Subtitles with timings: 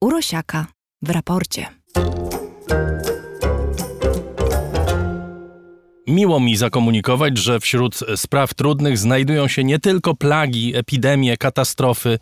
[0.00, 0.66] Urosiaka
[1.02, 1.66] w raporcie.
[6.06, 12.18] Miło mi zakomunikować, że wśród spraw trudnych znajdują się nie tylko plagi, epidemie, katastrofy,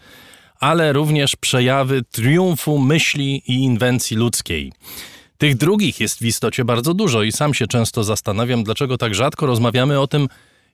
[0.61, 4.73] ale również przejawy triumfu myśli i inwencji ludzkiej.
[5.39, 9.47] Tych drugich jest w istocie bardzo dużo i sam się często zastanawiam, dlaczego tak rzadko
[9.47, 10.29] rozmawiamy o tym,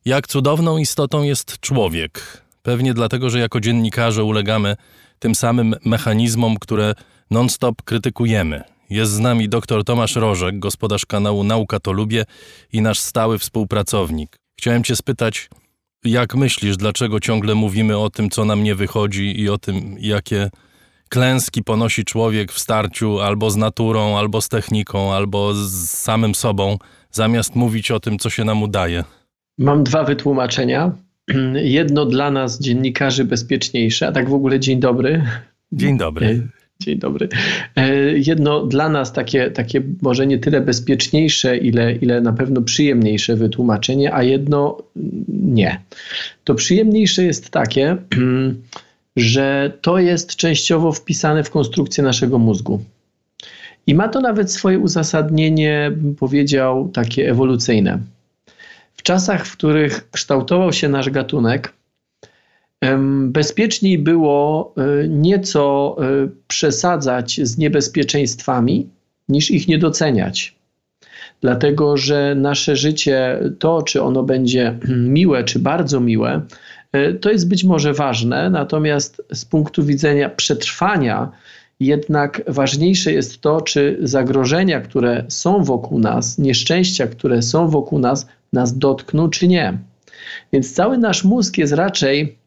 [0.04, 2.42] jak cudowną istotą jest człowiek.
[2.62, 4.76] Pewnie dlatego, że jako dziennikarze ulegamy
[5.18, 6.94] tym samym mechanizmom, które
[7.30, 8.62] non-stop krytykujemy.
[8.90, 12.24] Jest z nami dr Tomasz Rożek, gospodarz kanału Nauka to Lubię
[12.72, 14.38] i nasz stały współpracownik.
[14.58, 15.48] Chciałem Cię spytać,
[16.04, 20.50] jak myślisz, dlaczego ciągle mówimy o tym, co nam nie wychodzi i o tym, jakie
[21.08, 26.78] klęski ponosi człowiek w starciu albo z naturą, albo z techniką, albo z samym sobą,
[27.10, 29.04] zamiast mówić o tym, co się nam udaje?
[29.58, 30.92] Mam dwa wytłumaczenia.
[31.78, 35.22] Jedno dla nas, dziennikarzy, bezpieczniejsze, a tak w ogóle dzień dobry.
[35.72, 36.48] Dzień dobry.
[36.80, 37.28] Dzień dobry.
[37.76, 43.36] E, jedno dla nas takie, takie może nie tyle bezpieczniejsze, ile, ile na pewno przyjemniejsze
[43.36, 44.82] wytłumaczenie, a jedno
[45.28, 45.80] nie.
[46.44, 47.96] To przyjemniejsze jest takie,
[49.16, 52.82] że to jest częściowo wpisane w konstrukcję naszego mózgu.
[53.86, 57.98] I ma to nawet swoje uzasadnienie, bym powiedział, takie ewolucyjne.
[59.06, 61.72] Czasach, w których kształtował się nasz gatunek,
[63.26, 68.88] bezpieczniej było e, nieco e, przesadzać z niebezpieczeństwami,
[69.28, 70.56] niż ich nie doceniać.
[71.40, 74.78] Dlatego, że nasze życie, to czy ono będzie
[75.18, 76.40] miłe, czy bardzo miłe,
[76.92, 81.32] e, to jest być może ważne, natomiast z punktu widzenia przetrwania,
[81.80, 88.26] jednak ważniejsze jest to, czy zagrożenia, które są wokół nas, nieszczęścia, które są wokół nas,
[88.52, 89.78] nas dotkną, czy nie.
[90.52, 92.38] Więc cały nasz mózg jest raczej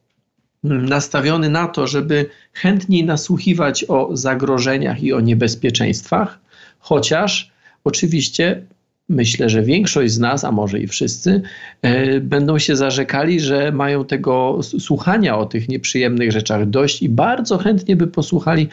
[0.64, 6.40] nastawiony na to, żeby chętniej nasłuchiwać o zagrożeniach i o niebezpieczeństwach,
[6.80, 7.52] chociaż
[7.84, 8.64] oczywiście
[9.10, 11.42] myślę, że większość z nas, a może i wszyscy,
[11.82, 17.58] e, będą się zarzekali, że mają tego słuchania o tych nieprzyjemnych rzeczach dość i bardzo
[17.58, 18.68] chętnie by posłuchali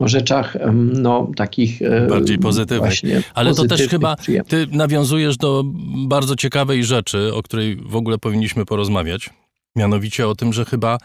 [0.00, 2.94] o rzeczach no, takich e, bardziej pozytywnych.
[3.34, 4.16] Ale to też chyba
[4.48, 5.64] ty nawiązujesz do
[6.08, 9.30] bardzo ciekawej rzeczy, o której w ogóle powinniśmy porozmawiać.
[9.76, 10.98] Mianowicie o tym, że chyba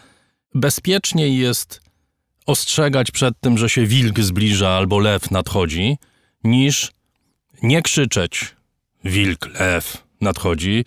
[0.54, 1.80] bezpieczniej jest
[2.46, 5.96] ostrzegać przed tym, że się wilk zbliża albo lew nadchodzi,
[6.44, 6.92] niż
[7.62, 8.56] nie krzyczeć
[9.04, 10.84] wilk, lew nadchodzi,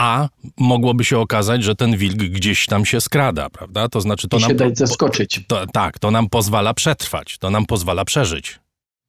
[0.00, 0.28] a
[0.58, 3.88] mogłoby się okazać, że ten wilk gdzieś tam się skrada, prawda?
[3.88, 5.40] To znaczy to I nam się dać zaskoczyć.
[5.46, 8.60] To, tak, to nam pozwala przetrwać, to nam pozwala przeżyć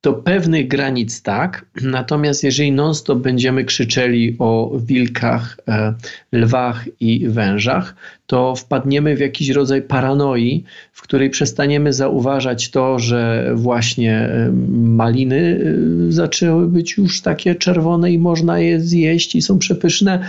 [0.04, 5.94] do pewnych granic tak, natomiast jeżeli non-stop będziemy krzyczeli o wilkach, e,
[6.32, 7.96] lwach i wężach,
[8.28, 10.64] to wpadniemy w jakiś rodzaj paranoi,
[10.94, 15.62] w której przestaniemy zauważać to, że właśnie e, maliny
[16.08, 20.20] e, zaczęły być już takie czerwone i można je zjeść i są przepyszne,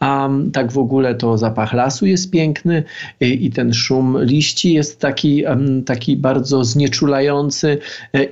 [0.00, 2.82] a tak w ogóle to zapach lasu jest piękny
[3.20, 5.44] i, ten szum liści jest taki,
[5.86, 7.78] taki bardzo znieczulający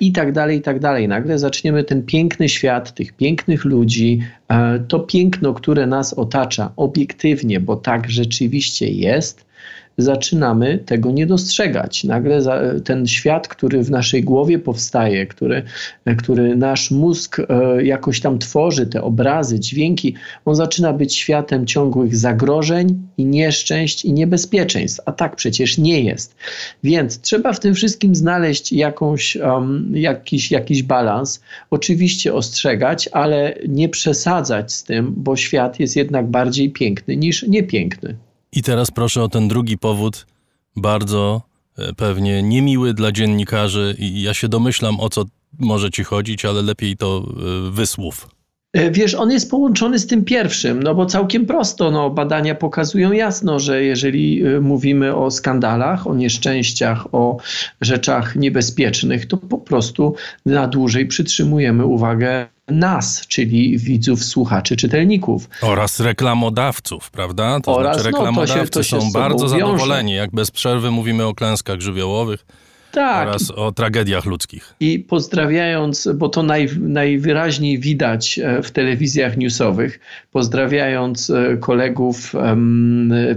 [0.00, 1.08] i tak dalej, i tak dalej dalej.
[1.08, 7.60] Nagle zaczniemy ten piękny świat, tych pięknych ludzi, e, to piękno, które nas otacza obiektywnie,
[7.60, 9.49] bo tak rzeczywiście jest,
[10.02, 12.04] zaczynamy tego nie dostrzegać.
[12.04, 12.40] Nagle
[12.84, 15.62] ten świat, który w naszej głowie powstaje, który,
[16.18, 22.16] który nasz mózg e, jakoś tam tworzy, te obrazy, dźwięki, on zaczyna być światem ciągłych
[22.16, 25.00] zagrożeń i nieszczęść i niebezpieczeństw.
[25.06, 26.36] A tak przecież nie jest.
[26.84, 31.40] Więc trzeba w tym wszystkim znaleźć jakąś, um, jakiś, jakiś balans.
[31.70, 38.16] Oczywiście ostrzegać, ale nie przesadzać z tym, bo świat jest jednak bardziej piękny niż niepiękny.
[38.52, 40.26] I teraz proszę o ten drugi powód,
[40.76, 41.42] bardzo
[41.78, 45.24] e, pewnie niemiły dla dziennikarzy i ja się domyślam o co
[45.58, 47.24] może ci chodzić, ale lepiej to
[47.68, 48.28] e, wysłów.
[48.72, 53.12] E, wiesz, on jest połączony z tym pierwszym, no bo całkiem prosto, no, badania pokazują
[53.12, 57.36] jasno, że jeżeli mówimy o skandalach, o nieszczęściach, o
[57.80, 60.14] rzeczach niebezpiecznych, to po prostu
[60.46, 65.48] na dłużej przytrzymujemy uwagę nas, czyli widzów, słuchaczy, czytelników.
[65.62, 67.60] Oraz reklamodawców, prawda?
[67.60, 69.58] To Oraz, znaczy reklamodawcy no, to się, to się są bardzo wiąże.
[69.58, 72.46] zadowoleni, jak bez przerwy mówimy o klęskach żywiołowych
[72.92, 73.28] tak.
[73.28, 74.74] oraz o tragediach ludzkich.
[74.80, 80.00] I pozdrawiając, bo to naj, najwyraźniej widać e, w telewizjach newsowych,
[80.32, 82.32] pozdrawiając e, kolegów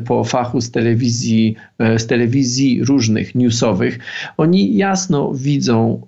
[0.05, 3.99] po fachu z telewizji, e, z telewizji różnych newsowych,
[4.37, 6.07] oni jasno widzą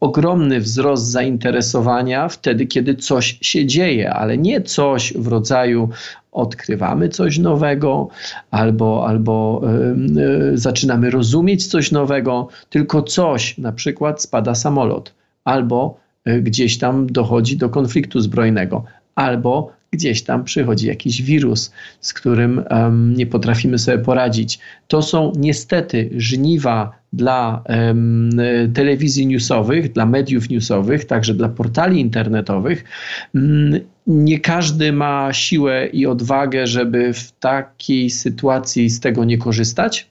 [0.00, 5.88] ogromny wzrost zainteresowania wtedy, kiedy coś się dzieje, ale nie coś w rodzaju
[6.32, 8.08] odkrywamy coś nowego,
[8.50, 9.62] albo, albo
[10.16, 15.14] y, y, zaczynamy rozumieć coś nowego, tylko coś, na przykład spada samolot,
[15.44, 15.98] albo
[16.28, 18.84] y, gdzieś tam dochodzi do konfliktu zbrojnego,
[19.14, 22.64] albo gdzieś tam przychodzi jakiś wirus, z którym
[23.16, 24.58] nie potrafimy sobie poradzić.
[24.88, 27.64] To są niestety żniwa dla
[28.74, 32.84] telewizji newsowych, dla mediów newsowych, także dla portali internetowych.
[33.34, 40.06] Um, nie każdy ma siłę i odwagę, żeby w takiej sytuacji z tego nie korzystać.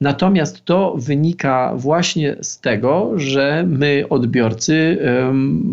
[0.00, 4.98] Natomiast to wynika właśnie z tego, że my, odbiorcy,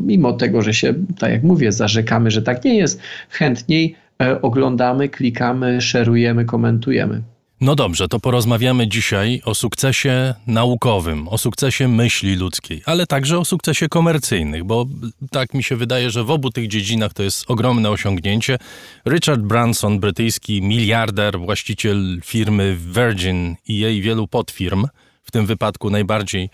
[0.05, 5.09] mimo tego, że się, tak jak mówię, zarzekamy, że tak nie jest, chętniej e, oglądamy,
[5.09, 7.21] klikamy, szerujemy, komentujemy.
[7.61, 13.45] No dobrze, to porozmawiamy dzisiaj o sukcesie naukowym, o sukcesie myśli ludzkiej, ale także o
[13.45, 14.85] sukcesie komercyjnych, bo
[15.31, 18.57] tak mi się wydaje, że w obu tych dziedzinach to jest ogromne osiągnięcie.
[19.05, 24.87] Richard Branson, brytyjski miliarder, właściciel firmy Virgin i jej wielu podfirm,
[25.23, 26.49] w tym wypadku najbardziej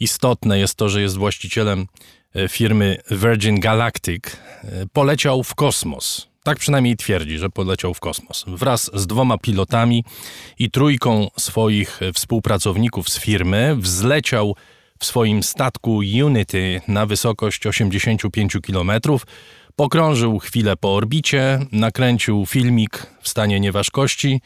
[0.00, 1.86] istotne jest to, że jest właścicielem
[2.34, 8.44] e, firmy Virgin Galactic, e, poleciał w kosmos tak przynajmniej twierdzi, że poleciał w kosmos.
[8.46, 10.04] Wraz z dwoma pilotami
[10.58, 14.56] i trójką swoich współpracowników z firmy wzleciał
[14.98, 18.92] w swoim statku Unity na wysokość 85 km,
[19.76, 24.40] pokrążył chwilę po orbicie, nakręcił filmik w stanie nieważkości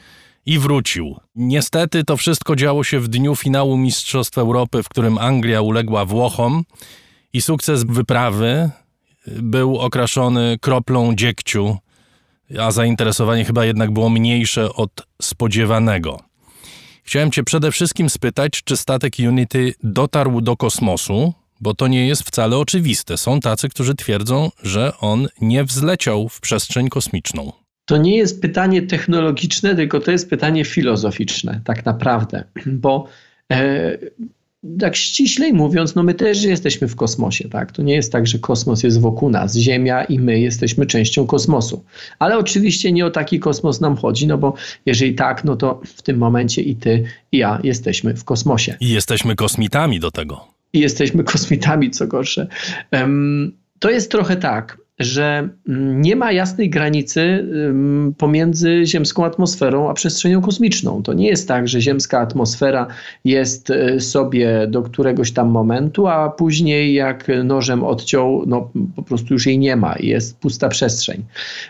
[0.45, 1.15] i wrócił.
[1.35, 6.63] Niestety to wszystko działo się w dniu finału Mistrzostw Europy, w którym Anglia uległa Włochom
[7.33, 8.69] i sukces wyprawy
[9.27, 11.77] był okraszony kroplą dziegciu
[12.59, 16.19] a zainteresowanie chyba jednak było mniejsze od spodziewanego.
[17.03, 22.23] Chciałem Cię przede wszystkim spytać, czy statek Unity dotarł do kosmosu, bo to nie jest
[22.23, 23.17] wcale oczywiste.
[23.17, 27.51] Są tacy, którzy twierdzą, że on nie wzleciał w przestrzeń kosmiczną.
[27.85, 33.07] To nie jest pytanie technologiczne, tylko to jest pytanie filozoficzne, tak naprawdę, bo
[33.51, 33.97] e,
[34.79, 37.71] tak ściślej mówiąc, no my też jesteśmy w kosmosie, tak?
[37.71, 41.83] To nie jest tak, że kosmos jest wokół nas, Ziemia i my jesteśmy częścią kosmosu.
[42.19, 44.53] Ale oczywiście nie o taki kosmos nam chodzi, no bo
[44.85, 48.77] jeżeli tak, no to w tym momencie i ty, i ja jesteśmy w kosmosie.
[48.79, 50.47] I jesteśmy kosmitami do tego.
[50.73, 52.47] I jesteśmy kosmitami, co gorsze.
[52.91, 57.45] Um, to jest trochę tak, że mm, nie ma jasnej granicy
[58.17, 61.03] pomiędzy ziemską atmosferą a przestrzenią kosmiczną.
[61.03, 62.87] To nie jest tak, że ziemska atmosfera
[63.25, 69.33] jest e, sobie do któregoś tam momentu, a później jak nożem odciął, no po prostu
[69.33, 71.23] już jej nie ma jest pusta przestrzeń.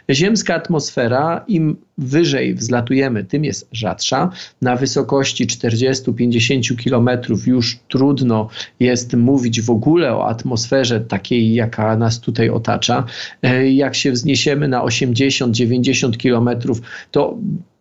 [0.09, 4.31] Ziemska atmosfera, im wyżej wzlatujemy, tym jest rzadsza.
[4.61, 8.49] Na wysokości 40-50 kilometrów już trudno
[8.79, 13.03] jest mówić w ogóle o atmosferze takiej, jaka nas tutaj otacza.
[13.41, 16.81] E, jak się wzniesiemy na 80-90 kilometrów,
[17.11, 17.37] to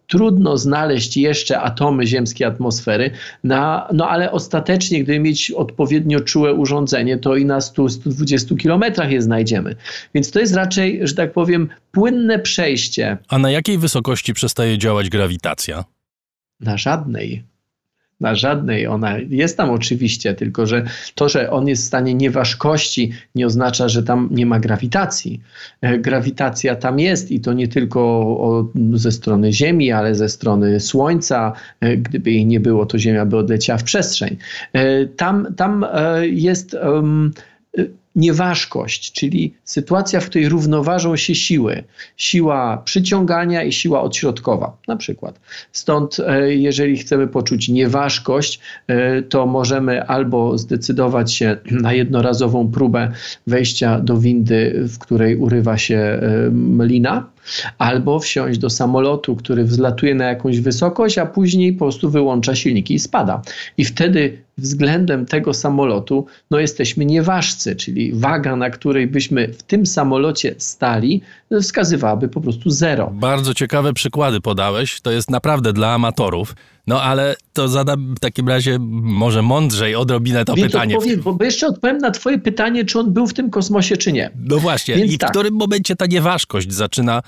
[0.09, 3.11] trudno znaleźć jeszcze atomy ziemskiej atmosfery,
[3.45, 9.23] na, no ale ostatecznie, gdyby mieć odpowiednio czułe urządzenie, to i na 100-120 kilometrach je
[9.23, 9.77] znajdziemy.
[10.15, 13.19] Więc to jest raczej, że tak powiem, płynne przejście.
[13.29, 15.85] A na jakiej wysokości przestaje działać grawitacja?
[16.61, 17.48] Na żadnej
[18.21, 18.87] na żadnej.
[18.87, 20.85] Ona jest tam oczywiście, tylko że
[21.15, 25.41] to, że on jest w stanie nieważkości, nie oznacza, że tam nie ma grawitacji.
[25.81, 31.53] E, grawitacja tam jest i to nie tylko ze strony Ziemi, ale ze strony Słońca.
[31.81, 34.37] E, gdyby jej nie było, to Ziemia by odleciała w przestrzeń.
[34.73, 35.87] E, tam, tam
[36.23, 36.77] jest.
[38.19, 41.85] Nieważkość, czyli sytuacja, w której równoważą się siły.
[42.17, 45.41] Siła przyciągania i siła odśrodkowa, na przykład.
[45.73, 53.13] Stąd, e, jeżeli chcemy poczuć nieważkość, e, to możemy albo zdecydować się na jednorazową próbę
[53.47, 57.27] wejścia do windy, w której urywa się e, lina,
[57.79, 62.95] albo wsiąść do samolotu, który wzlatuje na jakąś wysokość, a później po prostu wyłącza silniki
[62.95, 63.43] i spada.
[63.77, 69.87] I wtedy względem tego samolotu no jesteśmy nieważcy, czyli waga, na której byśmy w tym
[69.87, 71.23] samolocie stali,
[71.63, 73.11] wskazywałaby po prostu zero.
[73.15, 75.01] Bardzo ciekawe przykłady podałeś.
[75.01, 76.55] To jest naprawdę dla amatorów.
[76.89, 80.97] No ale to zadam w takim razie może mądrzej odrobinę to Więc pytanie.
[80.97, 84.31] Odpowiem, bo jeszcze odpowiem na twoje pytanie, czy on był w tym kosmosie, czy nie.
[84.37, 84.95] No właśnie.
[84.95, 85.29] Więc I tak.
[85.29, 87.23] w którym momencie ta nieważkość zaczyna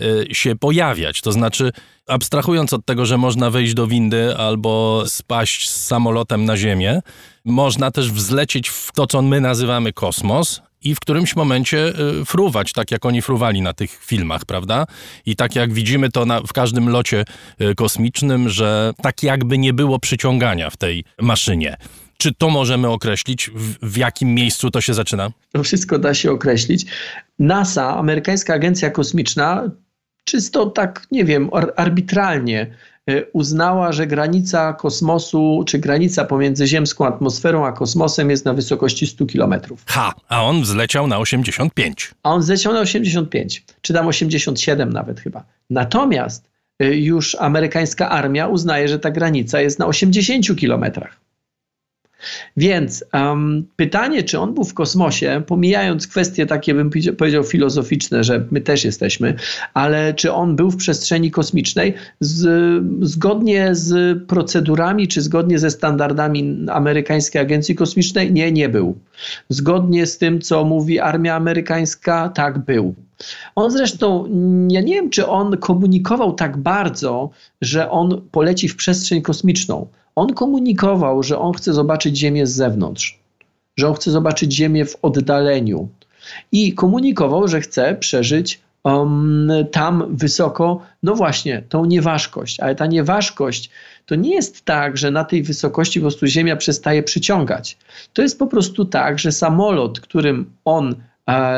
[0.00, 1.20] y, się pojawiać?
[1.20, 1.72] To znaczy,
[2.06, 7.00] abstrahując od tego, że można wejść do windy albo spaść z samolotem na ziemię,
[7.44, 12.72] można też wzlecieć w to, co my nazywamy kosmos, i w którymś momencie y, fruwać,
[12.72, 14.86] tak jak oni fruwali na tych filmach, prawda?
[15.26, 17.24] I tak jak widzimy to na, w każdym locie
[17.60, 21.76] y, kosmicznym, że tak jakby nie było przyciągania w tej maszynie.
[22.18, 23.50] Czy to możemy określić?
[23.54, 25.30] W, w, jakim miejscu to się zaczyna?
[25.52, 26.86] To wszystko da się określić.
[27.38, 29.70] NASA, amerykańska agencja kosmiczna,
[30.24, 32.74] czysto tak, nie wiem, arbitralnie
[33.32, 39.26] uznała, że granica kosmosu, czy granica pomiędzy ziemską atmosferą a kosmosem jest na wysokości 100
[39.26, 39.82] kilometrów.
[39.86, 42.14] Ha, a on zleciał na 85.
[42.22, 45.44] A on zleciał na 85, czy tam 87 nawet chyba.
[45.70, 51.23] Natomiast e, już amerykańska armia uznaje, że ta granica jest na 80 kilometrach.
[52.56, 58.44] Więc um, pytanie, czy on był w kosmosie, pomijając kwestie takie, bym powiedział, filozoficzne, że
[58.50, 59.34] my też jesteśmy,
[59.74, 62.46] ale czy on był w przestrzeni kosmicznej z,
[63.00, 68.32] zgodnie z procedurami, czy zgodnie ze standardami amerykańskiej agencji kosmicznej?
[68.32, 68.98] Nie, nie był.
[69.48, 72.94] Zgodnie z tym, co mówi armia amerykańska, tak był.
[73.54, 74.24] On zresztą,
[74.70, 79.86] ja nie wiem, czy on komunikował tak bardzo, że on poleci w przestrzeń kosmiczną.
[80.16, 83.18] On komunikował, że on chce zobaczyć Ziemię z zewnątrz,
[83.78, 85.88] że on chce zobaczyć Ziemię w oddaleniu
[86.52, 92.60] i komunikował, że chce przeżyć um, tam wysoko, no właśnie, tą nieważkość.
[92.60, 93.70] Ale ta nieważkość
[94.06, 97.78] to nie jest tak, że na tej wysokości po prostu Ziemia przestaje przyciągać.
[98.12, 100.94] To jest po prostu tak, że samolot, którym on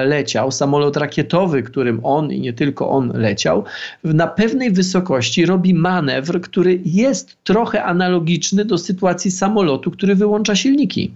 [0.05, 3.65] leciał, samolot rakietowy, którym on i nie tylko on leciał,
[4.05, 11.15] na pewnej wysokości robi manewr, który jest trochę analogiczny do sytuacji samolotu, który wyłącza silniki.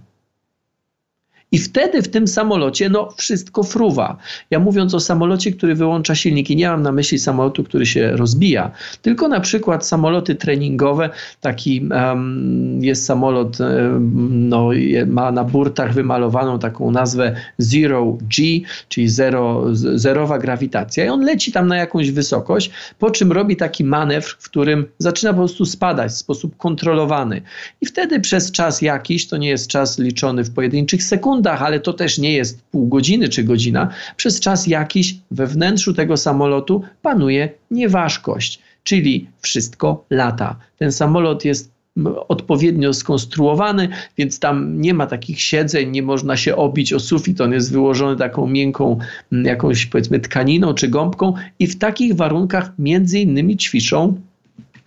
[1.51, 4.17] I wtedy w tym samolocie no, wszystko fruwa.
[4.51, 8.71] Ja mówiąc o samolocie, który wyłącza silniki, nie mam na myśli samolotu, który się rozbija,
[9.01, 11.09] tylko na przykład samoloty treningowe.
[11.41, 14.69] Taki um, jest samolot, um, no,
[15.07, 21.05] ma na burtach wymalowaną taką nazwę Zero G, czyli zero, zerowa grawitacja.
[21.05, 25.33] I on leci tam na jakąś wysokość, po czym robi taki manewr, w którym zaczyna
[25.33, 27.41] po prostu spadać w sposób kontrolowany.
[27.81, 31.79] I wtedy przez czas jakiś, to nie jest czas liczony w pojedynczych sekundach, sekundach, ale
[31.79, 36.83] to też nie jest pół godziny czy godzina, przez czas jakiś we wnętrzu tego samolotu
[37.01, 40.55] panuje nieważkość, czyli wszystko lata.
[40.77, 41.71] Ten samolot jest
[42.27, 47.53] odpowiednio skonstruowany, więc tam nie ma takich siedzeń, nie można się obić o sufit, on
[47.53, 48.99] jest wyłożony taką miękką
[49.31, 54.15] jakąś powiedzmy tkaniną czy gąbką i w takich warunkach między innymi ćwiczą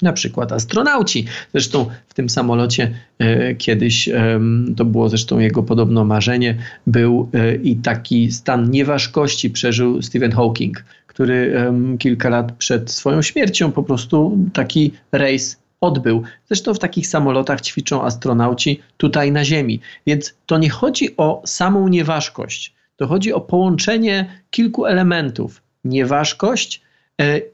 [0.03, 1.25] na przykład astronauci.
[1.53, 4.41] Zresztą w tym samolocie e, kiedyś, e,
[4.77, 10.85] to było zresztą jego podobno marzenie, był e, i taki stan nieważkości przeżył Stephen Hawking,
[11.07, 11.55] który
[11.99, 16.23] kilka lat przed swoją śmiercią po prostu taki rejs odbył.
[16.47, 19.81] Zresztą w takich samolotach ćwiczą astronauci tutaj na Ziemi.
[20.07, 22.75] Więc to nie chodzi o samą nieważkość.
[22.97, 25.63] To chodzi o połączenie kilku elementów.
[25.85, 26.83] Nieważkość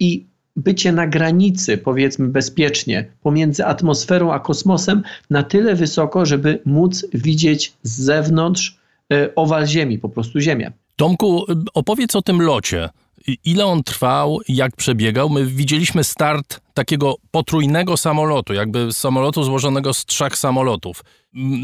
[0.01, 7.07] i bycie na granicy, powiedzmy bezpiecznie, pomiędzy atmosferą a kosmosem, na tyle wysoko, żeby móc
[7.15, 8.77] widzieć z zewnątrz
[9.13, 10.73] e, owal Ziemi, po prostu Ziemię.
[10.97, 12.89] Tomku, opowiedz o tym locie.
[13.45, 15.29] Ile on trwał, jak przebiegał?
[15.29, 21.05] My widzieliśmy start takiego potrójnego samolotu, jakby samolotu złożonego z trzech samolotów.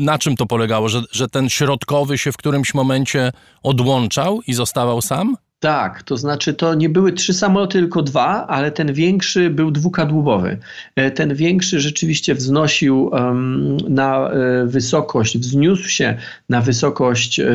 [0.01, 0.89] Na czym to polegało?
[0.89, 5.37] Że, że ten środkowy się w którymś momencie odłączał i zostawał sam?
[5.61, 10.59] Tak, to znaczy to nie były trzy samoloty, tylko dwa, ale ten większy był dwukadłubowy.
[10.97, 16.17] E, ten większy rzeczywiście wznosił um, na e, wysokość, wzniósł się
[16.49, 17.47] na wysokość e,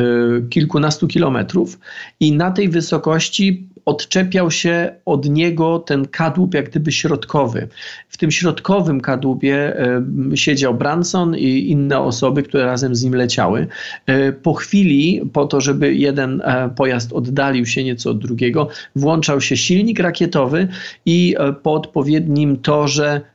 [0.50, 1.78] kilkunastu kilometrów
[2.20, 7.68] i na tej wysokości odczepiał się od niego ten kadłub jak gdyby środkowy.
[8.08, 10.02] W tym środkowym kadłubie e,
[10.34, 13.66] siedział Branson i inne osoby, które razem z nim leciały.
[14.06, 19.40] E, po chwili, po to, żeby jeden e, pojazd oddalił się nieco od drugiego, włączał
[19.40, 20.68] się silnik rakietowy
[21.06, 23.31] i po odpowiednim torze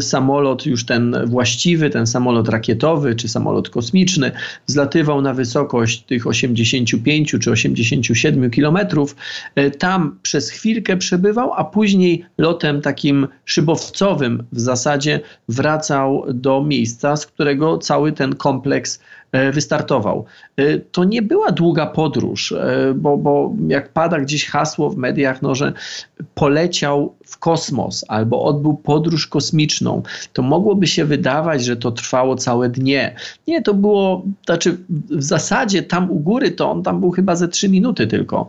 [0.00, 4.32] samolot już ten właściwy, ten samolot rakietowy czy samolot kosmiczny
[4.66, 9.16] zlatywał na wysokość tych 85 czy 87 kilometrów.
[9.54, 17.16] E, tam przez chwilkę przebywał, a później lotem takim szybowcowym w zasadzie wracał do miejsca,
[17.16, 19.17] z którego cały ten kompleks E,
[19.52, 20.24] wystartował.
[20.56, 25.42] E, to nie była długa podróż, e, bo, bo jak pada gdzieś hasło w mediach,
[25.42, 25.72] no, że
[26.34, 32.68] poleciał w kosmos albo odbył podróż kosmiczną, to mogłoby się wydawać, że to trwało całe
[32.68, 33.14] dnie.
[33.46, 34.78] Nie, to było, znaczy
[35.10, 38.48] w zasadzie tam u góry to on tam był chyba ze trzy minuty tylko,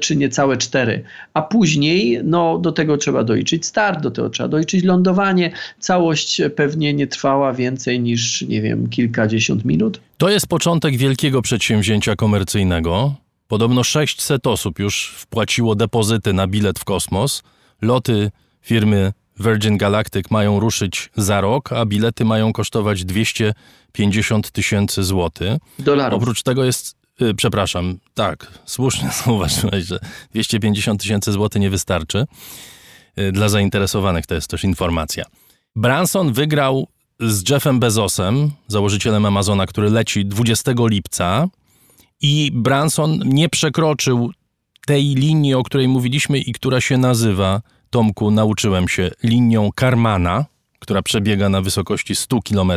[0.00, 1.02] czy niecałe cztery.
[1.34, 5.50] A później, no do tego trzeba doliczyć start, do tego trzeba doliczyć lądowanie.
[5.78, 10.00] Całość pewnie nie trwała więcej niż, nie wiem, kilkadziesiąt minut.
[10.18, 13.14] To jest początek wielkiego przedsięwzięcia komercyjnego.
[13.48, 17.42] Podobno 600 osób już wpłaciło depozyty na bilet w kosmos.
[17.82, 18.30] Loty
[18.60, 25.58] firmy Virgin Galactic mają ruszyć za rok, a bilety mają kosztować 250 tysięcy złotych.
[25.78, 26.22] Dolarów.
[26.22, 29.98] Oprócz tego jest Yy, przepraszam, tak, słusznie zauważyłeś, że
[30.30, 32.24] 250 tysięcy złotych nie wystarczy.
[33.16, 35.24] Yy, dla zainteresowanych to jest też informacja.
[35.76, 36.88] Branson wygrał
[37.20, 41.48] z Jeffem Bezosem, założycielem Amazona, który leci 20 lipca
[42.20, 44.30] i Branson nie przekroczył
[44.86, 50.44] tej linii, o której mówiliśmy i która się nazywa, Tomku, nauczyłem się, linią Karmana,
[50.78, 52.72] która przebiega na wysokości 100 km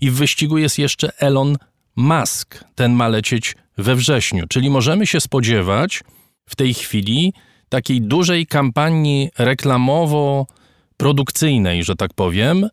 [0.00, 1.56] i w wyścigu jest jeszcze Elon
[1.96, 2.64] Musk.
[2.74, 6.04] Ten ma lecieć we wrześniu, czyli możemy się spodziewać
[6.46, 7.32] w tej chwili
[7.68, 12.68] takiej dużej kampanii reklamowo-produkcyjnej, że tak powiem,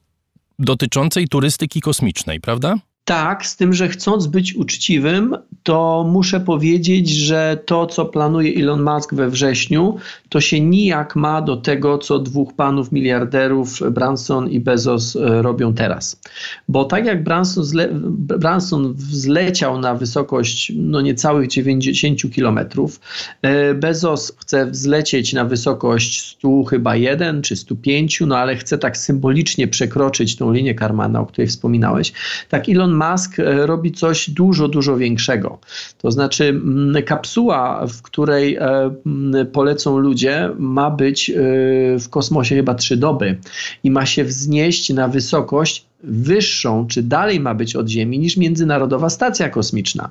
[0.59, 2.75] dotyczącej turystyki kosmicznej, prawda?
[3.05, 8.83] Tak, z tym, że chcąc być uczciwym, to muszę powiedzieć, że to, co planuje Elon
[8.83, 9.97] Musk we wrześniu,
[10.29, 15.73] to się nijak ma do tego, co dwóch panów miliarderów, Branson i Bezos, e, robią
[15.73, 16.19] teraz.
[16.67, 17.89] Bo tak jak Branson, zle,
[18.39, 22.99] Branson wzleciał na wysokość no niecałych 90 kilometrów,
[23.41, 28.97] e, Bezos chce wzlecieć na wysokość 100 chyba 1 czy 105, no ale chce tak
[28.97, 32.13] symbolicznie przekroczyć tą linię Karmana, o której wspominałeś.
[32.49, 35.52] Tak Elon Musk e, robi coś dużo, dużo większego.
[35.97, 41.33] To znaczy, mm, kapsuła, w której e, mm, polecą ludzie, ma być e,
[41.99, 43.37] w kosmosie chyba trzy doby
[43.83, 49.09] i ma się wznieść na wysokość wyższą, czy dalej ma być od Ziemi niż Międzynarodowa
[49.09, 50.09] Stacja Kosmiczna.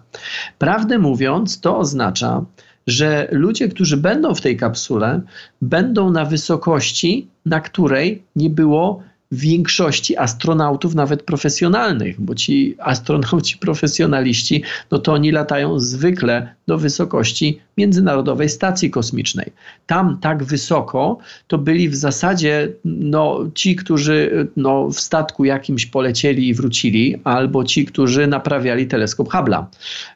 [0.58, 2.44] Prawdę mówiąc, to oznacza,
[2.86, 5.20] że ludzie, którzy będą w tej kapsule,
[5.62, 9.02] będą na wysokości, na której nie było
[9.32, 17.60] większości astronautów, nawet profesjonalnych, bo ci astronauci profesjonaliści, no to oni latają zwykle do wysokości
[17.78, 19.52] Międzynarodowej Stacji Kosmicznej.
[19.86, 26.48] Tam tak wysoko to byli w zasadzie no, ci, którzy no, w statku jakimś polecieli
[26.48, 29.64] i wrócili, albo ci, którzy naprawiali teleskop Hubble'a.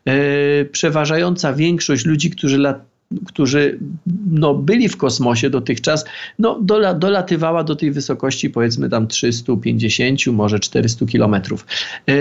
[0.06, 2.95] Yy, przeważająca większość ludzi, którzy lat,
[3.26, 3.78] którzy
[4.30, 6.04] no, byli w kosmosie dotychczas,
[6.38, 11.66] no, dola, dolatywała do tej wysokości powiedzmy tam 350, może 400 kilometrów.
[12.08, 12.12] E,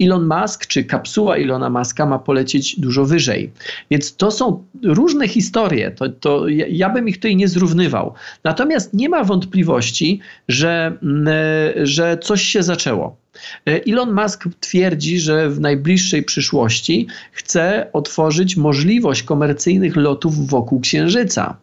[0.00, 3.50] Elon Musk, czy kapsuła Elona Muska ma polecieć dużo wyżej.
[3.90, 8.14] Więc to są różne historie, to, to ja, ja bym ich tutaj nie zrównywał.
[8.44, 13.23] Natomiast nie ma wątpliwości, że, e, że coś się zaczęło.
[13.68, 21.56] E, Elon Musk twierdzi, że w najbliższej przyszłości chce otworzyć możliwość komercyjnych lotów wokół Księżyca.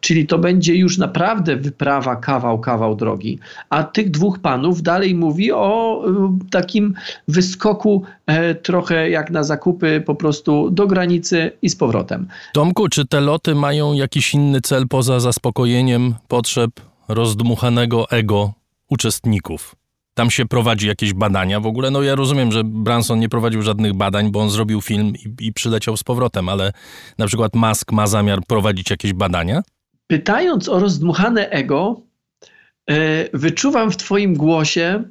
[0.00, 3.38] Czyli to będzie już naprawdę wyprawa kawał, kawał drogi.
[3.70, 6.94] A tych dwóch panów dalej mówi o e, takim
[7.28, 12.28] wyskoku e, trochę jak na zakupy po prostu do granicy i z powrotem.
[12.52, 16.70] Tomku, czy te loty mają jakiś inny cel poza zaspokojeniem potrzeb
[17.08, 18.52] rozdmuchanego ego
[18.88, 19.81] uczestników?
[20.14, 21.90] Tam się prowadzi jakieś badania w ogóle.
[21.90, 25.52] No ja rozumiem, że Branson nie prowadził żadnych badań, bo on zrobił film i, i
[25.52, 26.72] przyleciał z powrotem, ale
[27.18, 29.62] na przykład Musk ma zamiar prowadzić jakieś badania?
[30.06, 32.00] Pytając o rozdmuchane ego,
[32.88, 32.96] yy,
[33.32, 35.04] wyczuwam w twoim głosie,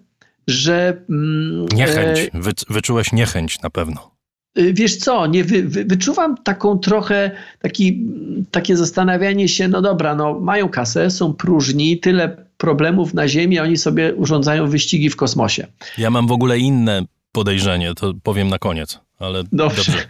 [0.47, 1.03] że...
[1.09, 2.19] Yy, niechęć.
[2.33, 4.11] Wy, wyczułeś niechęć na pewno.
[4.55, 8.07] E, wiesz co, nie, wy, wy, wyczuwam taką trochę, taki,
[8.51, 13.63] takie zastanawianie się, no dobra, no mają kasę, są próżni, tyle problemów na Ziemi, a
[13.63, 15.67] oni sobie urządzają wyścigi w kosmosie.
[15.97, 18.99] Ja mam w ogóle inne podejrzenie, to powiem na koniec.
[19.19, 19.83] Ale dobrze.
[19.83, 20.07] dobrze.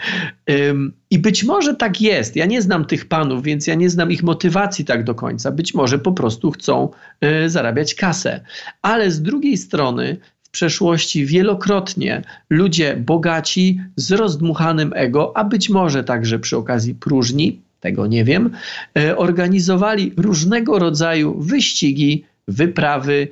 [1.10, 2.36] I być może tak jest.
[2.36, 5.52] Ja nie znam tych panów, więc ja nie znam ich motywacji tak do końca.
[5.52, 6.90] Być może po prostu chcą
[7.46, 8.42] y, zarabiać kasę.
[8.82, 16.04] Ale z drugiej strony w przeszłości wielokrotnie ludzie bogaci z rozdmuchanym ego, a być może
[16.04, 18.50] także przy okazji próżni, tego nie wiem,
[18.98, 23.28] y, organizowali różnego rodzaju wyścigi wyprawy,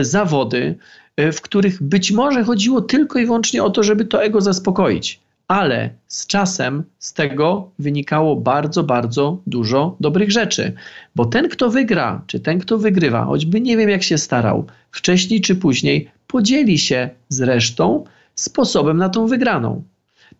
[0.00, 0.74] zawody,
[1.16, 5.20] e, w których być może chodziło tylko i wyłącznie o to, żeby to ego zaspokoić.
[5.48, 10.72] Ale z czasem z tego wynikało bardzo, bardzo dużo dobrych rzeczy.
[11.14, 15.40] Bo ten, kto wygra, czy ten, kto wygrywa, choćby nie wiem, jak się starał, wcześniej
[15.40, 19.82] czy później podzieli się z resztą sposobem na tą wygraną.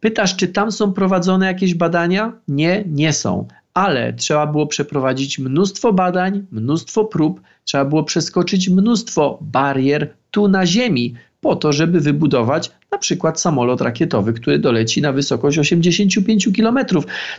[0.00, 2.32] Pytasz, czy tam są prowadzone jakieś badania?
[2.48, 9.38] Nie, nie są ale trzeba było przeprowadzić mnóstwo badań, mnóstwo prób, trzeba było przeskoczyć mnóstwo
[9.40, 15.12] barier tu na Ziemi, po to, żeby wybudować na przykład samolot rakietowy, który doleci na
[15.12, 16.78] wysokość 85 km.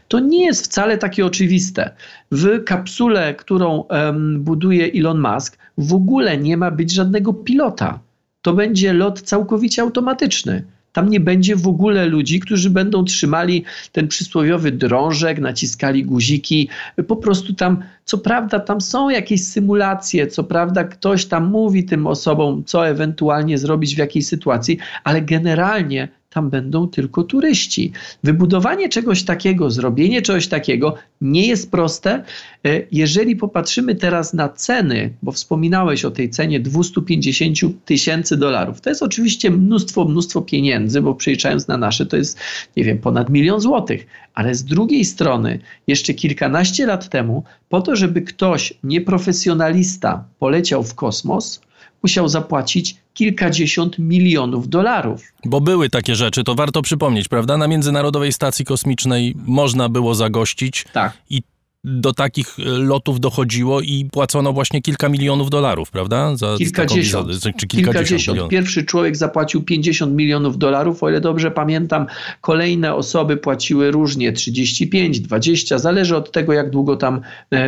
[0.07, 1.91] To nie jest wcale takie oczywiste.
[2.31, 7.99] W kapsule, którą um, buduje Elon Musk, w ogóle nie ma być żadnego pilota.
[8.41, 10.63] To będzie lot całkowicie automatyczny.
[10.97, 16.69] Tam nie będzie w ogóle ludzi, którzy będą trzymali ten przysłowiowy drążek, naciskali guziki.
[17.07, 22.07] Po prostu tam, co prawda, tam są jakieś symulacje, co prawda, ktoś tam mówi tym
[22.07, 27.91] osobom, co ewentualnie zrobić w jakiej sytuacji, ale generalnie tam będą tylko turyści.
[28.23, 32.23] Wybudowanie czegoś takiego, zrobienie czegoś takiego nie jest proste.
[32.65, 38.89] E, jeżeli popatrzymy teraz na ceny, bo wspominałeś o tej cenie 250 tysięcy dolarów, to
[38.89, 42.39] jest oczywiście mnóstwo, mnóstwo pieniędzy, bo przeliczając na nasze to jest,
[42.77, 44.07] nie wiem, ponad milion złotych.
[44.33, 50.95] Ale z drugiej strony, jeszcze kilkanaście lat temu, po to, żeby ktoś nieprofesjonalista poleciał w
[50.95, 51.61] kosmos,
[52.03, 55.21] musiał zapłacić kilkadziesiąt milionów dolarów.
[55.45, 57.57] Bo były takie rzeczy, to warto przypomnieć, prawda?
[57.57, 61.17] Na Międzynarodowej Stacji Kosmicznej można było zagościć tak.
[61.29, 61.41] i
[61.87, 66.35] do takich e, lotów dochodziło i płacono właśnie kilka milionów dolarów, prawda?
[66.35, 67.27] Za kilkadziesiąt.
[67.27, 67.67] Wizę, czy kilkadziesiąt.
[67.67, 68.49] kilkadziesiąt.
[68.49, 72.05] Pierwszy człowiek zapłacił 50 milionów dolarów, o ile dobrze pamiętam.
[72.41, 77.21] Kolejne osoby płaciły różnie, 35, 20, zależy od tego, jak długo tam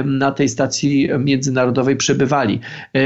[0.06, 2.60] na tej stacji międzynarodowej przebywali.
[2.96, 3.00] E,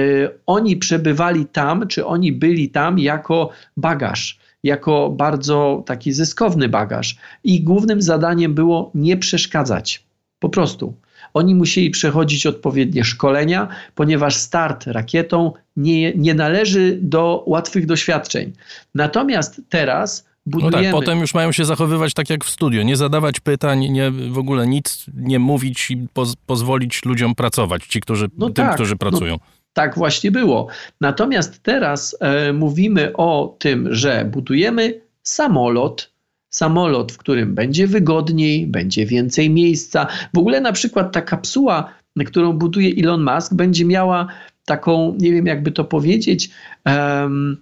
[0.46, 7.18] oni przebywali tam, czy oni byli tam jako bagaż jako bardzo taki zyskowny bagaż.
[7.44, 10.04] I głównym zadaniem było nie przeszkadzać.
[10.40, 10.94] Po prostu.
[11.34, 18.54] Oni musieli przechodzić odpowiednie szkolenia, ponieważ start rakietą nie, nie należy do łatwych doświadczeń.
[18.96, 20.78] Natomiast teraz budujemy...
[20.78, 24.12] No tak, potem już mają się zachowywać tak jak w studio, nie zadawać pytań, nie,
[24.12, 28.76] w ogóle nic nie mówić i poz, pozwolić ludziom pracować, ci, którzy, no tym, tak,
[28.76, 29.34] którzy no pracują.
[29.34, 29.40] No,
[29.74, 30.68] tak właśnie było.
[31.02, 36.13] Natomiast teraz e, mówimy o tym, że budujemy samolot,
[36.54, 40.08] samolot, w którym będzie wygodniej, będzie więcej miejsca.
[40.34, 41.94] W ogóle na przykład ta kapsuła,
[42.26, 44.28] którą buduje Elon Musk, będzie miała
[44.66, 46.50] taką, nie wiem jakby to powiedzieć,
[46.86, 47.58] um,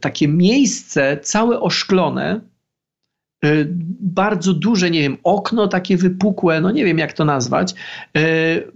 [0.00, 2.40] takie miejsce całe oszklone,
[3.44, 3.48] e,
[4.00, 7.74] bardzo duże, nie wiem, okno takie wypukłe, no nie wiem jak to nazwać,
[8.16, 8.22] e,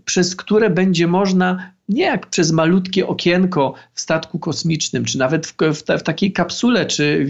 [0.04, 5.54] przez które będzie można nie jak przez malutkie okienko w statku kosmicznym, czy nawet w,
[5.74, 7.28] w, w takiej kapsule, czy w,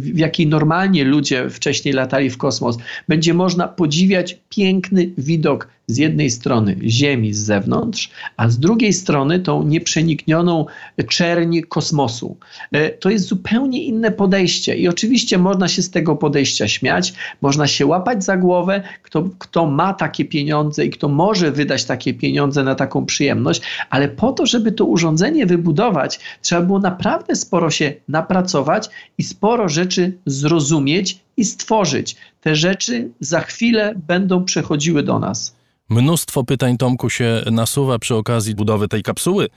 [0.00, 6.30] w, jakiej normalnie ludzie wcześniej latali w kosmos, będzie można podziwiać piękny widok z jednej
[6.30, 10.66] strony Ziemi z zewnątrz, a z drugiej strony tą nieprzeniknioną
[11.08, 12.36] czerń kosmosu.
[12.72, 17.66] E, to jest zupełnie inne podejście i oczywiście można się z tego podejścia śmiać, można
[17.66, 22.64] się łapać za głowę, kto, kto ma takie pieniądze i kto może wydać takie pieniądze
[22.64, 27.92] na taką przyjemność, ale po to, żeby to urządzenie wybudować, trzeba było naprawdę sporo się
[28.08, 32.16] napracować i sporo rzeczy zrozumieć i stworzyć.
[32.40, 35.59] Te rzeczy za chwilę będą przechodziły do nas.
[35.90, 39.48] Mnóstwo pytań Tomku się nasuwa przy okazji budowy tej kapsuły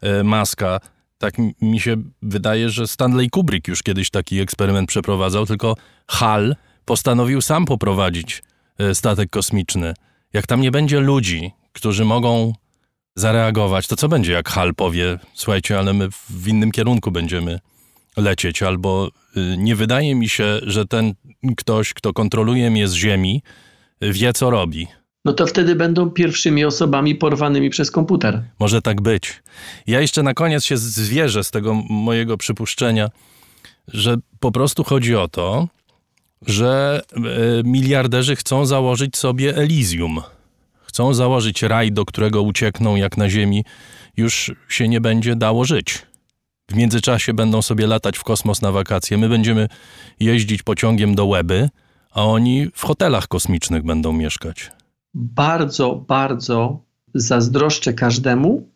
[0.00, 0.80] e, Maska.
[1.18, 5.74] Tak mi się wydaje, że Stanley Kubrick już kiedyś taki eksperyment przeprowadzał, tylko
[6.08, 8.42] Hal postanowił sam poprowadzić
[8.78, 9.94] e, statek kosmiczny.
[10.32, 12.52] Jak tam nie będzie ludzi, którzy mogą
[13.16, 17.60] zareagować, to co będzie, jak Hal powie, słuchajcie, ale my w innym kierunku będziemy
[18.16, 21.14] lecieć, albo y, nie wydaje mi się, że ten
[21.56, 23.42] ktoś, kto kontroluje mnie z ziemi,
[24.00, 24.86] wie, co robi
[25.24, 28.42] no to wtedy będą pierwszymi osobami porwanymi przez komputer.
[28.58, 29.42] Może tak być.
[29.86, 33.10] Ja jeszcze na koniec się zwierzę z tego mojego przypuszczenia,
[33.88, 35.68] że po prostu chodzi o to,
[36.46, 37.20] że e,
[37.64, 40.20] miliarderzy chcą założyć sobie Elysium.
[40.82, 43.64] Chcą założyć raj, do którego uciekną, jak na Ziemi
[44.16, 46.02] już się nie będzie dało żyć.
[46.70, 49.18] W międzyczasie będą sobie latać w kosmos na wakacje.
[49.18, 49.68] My będziemy
[50.20, 51.68] jeździć pociągiem do Łeby,
[52.10, 54.70] a oni w hotelach kosmicznych będą mieszkać
[55.14, 56.82] bardzo, bardzo
[57.14, 58.68] zazdroszczę każdemu,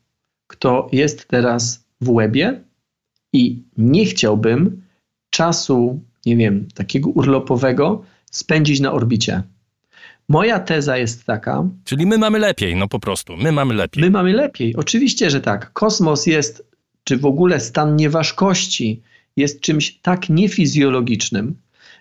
[0.46, 2.64] kto jest teraz w łebie
[3.32, 4.82] i nie chciałbym
[5.30, 9.42] czasu, nie wiem, takiego urlopowego spędzić na orbicie.
[10.28, 11.68] Moja teza jest taka.
[11.84, 13.36] Czyli my mamy lepiej, no po prostu.
[13.36, 14.04] My mamy lepiej.
[14.04, 14.76] My mamy lepiej.
[14.76, 15.72] Oczywiście, że tak.
[15.72, 16.66] Kosmos jest,
[17.04, 19.02] czy w ogóle stan nieważkości
[19.36, 21.54] jest czymś tak niefizjologicznym,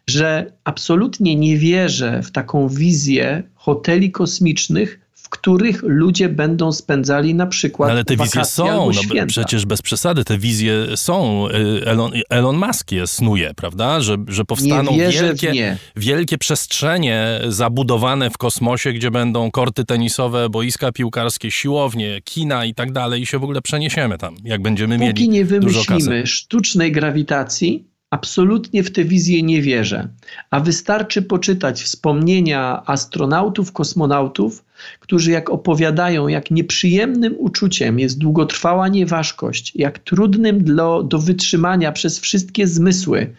[0.07, 7.45] że absolutnie nie wierzę w taką wizję hoteli kosmicznych, w których ludzie będą spędzali na
[7.47, 11.47] przykład no, Ale te wizje są, no, przecież bez przesady, te wizje są.
[11.47, 14.01] Y, Elon, Elon Musk je snuje, prawda?
[14.01, 21.51] Że, że powstaną wielkie, wielkie przestrzenie zabudowane w kosmosie, gdzie będą korty tenisowe, boiska piłkarskie,
[21.51, 25.13] siłownie, kina i tak dalej i się w ogóle przeniesiemy tam, jak będziemy Póki mieli
[25.13, 30.08] Póki nie wymyślimy sztucznej grawitacji, Absolutnie w tę wizję nie wierzę,
[30.50, 34.63] a wystarczy poczytać wspomnienia astronautów, kosmonautów,
[35.00, 42.19] którzy jak opowiadają, jak nieprzyjemnym uczuciem jest długotrwała nieważkość, jak trudnym do, do wytrzymania przez
[42.19, 43.34] wszystkie zmysły.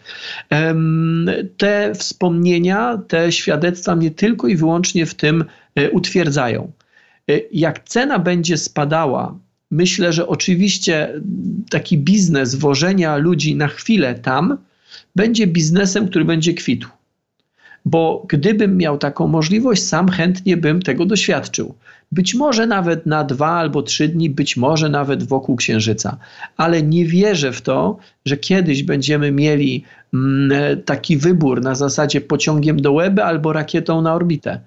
[1.57, 6.71] Te wspomnienia, te świadectwa mnie tylko i wyłącznie w tym e, utwierdzają.
[7.29, 9.37] E, jak cena będzie spadała,
[9.73, 11.21] myślę, że oczywiście
[11.69, 14.57] taki biznes wożenia ludzi na chwilę tam
[15.15, 16.89] będzie biznesem, który będzie kwitł.
[17.85, 21.75] Bo gdybym miał taką możliwość, sam chętnie bym tego doświadczył.
[22.11, 26.17] Być może nawet na dwa albo trzy dni, być może nawet wokół Księżyca,
[26.57, 29.83] ale nie wierzę w to, że kiedyś będziemy mieli
[30.13, 30.51] mm,
[30.85, 34.59] taki wybór na zasadzie pociągiem do Łeby albo rakietą na orbitę.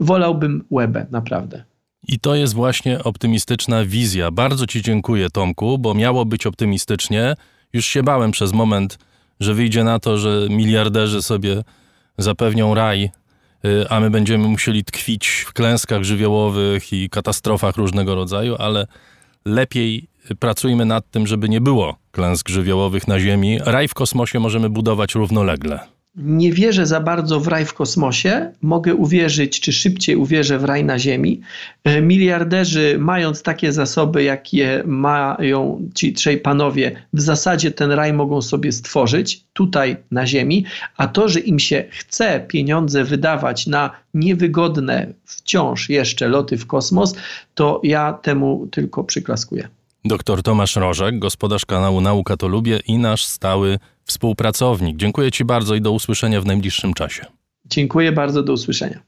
[0.00, 1.64] Wolałbym Łebę, naprawdę.
[2.08, 4.30] I to jest właśnie optymistyczna wizja.
[4.30, 7.34] Bardzo Ci dziękuję, Tomku, bo miało być optymistycznie.
[7.72, 8.98] Już się bałem przez moment,
[9.40, 11.64] że wyjdzie na to, że miliarderzy sobie
[12.18, 13.10] zapewnią raj,
[13.64, 18.86] y, a my będziemy musieli tkwić w klęskach żywiołowych i katastrofach różnego rodzaju, ale
[19.44, 23.58] lepiej pracujmy nad tym, żeby nie było klęsk żywiołowych na Ziemi.
[23.64, 28.94] Raj w kosmosie możemy budować równolegle nie wierzę za bardzo w raj w kosmosie, mogę
[28.94, 31.40] uwierzyć, czy szybciej uwierzę w raj na Ziemi.
[31.84, 38.42] E, miliarderzy, mając takie zasoby, jakie mają ci trzej panowie, w zasadzie ten raj mogą
[38.42, 40.64] sobie stworzyć tutaj na Ziemi,
[40.96, 47.14] a to, że im się chce pieniądze wydawać na niewygodne wciąż jeszcze loty w kosmos,
[47.54, 49.68] to ja temu tylko przyklaskuję.
[50.06, 54.96] Doktor Tomasz Rożek, gospodarz kanału Nauka to Lubię i nasz stały współpracownik.
[54.96, 57.26] Dziękuję Ci bardzo i do usłyszenia w najbliższym czasie.
[57.66, 59.00] Dziękuję bardzo, do usłyszenia.